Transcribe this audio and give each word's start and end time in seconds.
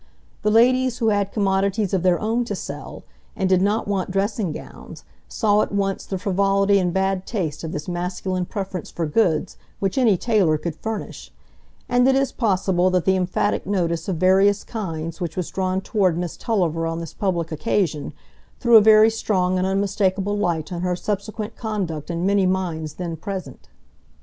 The 0.41 0.49
ladies 0.49 0.97
who 0.97 1.09
had 1.09 1.31
commodities 1.31 1.93
of 1.93 2.01
their 2.01 2.19
own 2.19 2.43
to 2.45 2.55
sell, 2.55 3.03
and 3.35 3.47
did 3.47 3.61
not 3.61 3.87
want 3.87 4.09
dressing 4.09 4.51
gowns, 4.51 5.03
saw 5.27 5.61
at 5.61 5.71
once 5.71 6.07
the 6.07 6.17
frivolity 6.17 6.79
and 6.79 6.91
bad 6.91 7.27
taste 7.27 7.63
of 7.63 7.71
this 7.71 7.87
masculine 7.87 8.47
preference 8.47 8.89
for 8.89 9.05
goods 9.05 9.57
which 9.77 9.99
any 9.99 10.17
tailor 10.17 10.57
could 10.57 10.75
furnish; 10.77 11.31
and 11.87 12.07
it 12.07 12.15
is 12.15 12.31
possible 12.31 12.89
that 12.89 13.05
the 13.05 13.15
emphatic 13.15 13.67
notice 13.67 14.07
of 14.09 14.15
various 14.15 14.63
kinds 14.63 15.21
which 15.21 15.37
was 15.37 15.51
drawn 15.51 15.81
toward 15.81 16.17
Miss 16.17 16.35
Tulliver 16.35 16.87
on 16.87 16.97
this 16.99 17.13
public 17.13 17.51
occasion, 17.51 18.11
threw 18.59 18.77
a 18.77 18.81
very 18.81 19.11
strong 19.11 19.59
and 19.59 19.67
unmistakable 19.67 20.35
light 20.35 20.71
on 20.73 20.81
her 20.81 20.95
subsequent 20.95 21.55
conduct 21.55 22.09
in 22.09 22.25
many 22.25 22.47
minds 22.47 22.95
then 22.95 23.15
present. 23.17 23.69